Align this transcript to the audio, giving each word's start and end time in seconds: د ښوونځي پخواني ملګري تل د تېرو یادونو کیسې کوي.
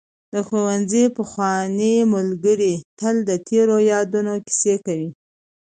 د 0.33 0.35
ښوونځي 0.47 1.05
پخواني 1.17 1.95
ملګري 2.13 2.73
تل 2.99 3.15
د 3.29 3.31
تېرو 3.47 3.77
یادونو 3.91 4.33
کیسې 4.45 4.75
کوي. 4.85 5.09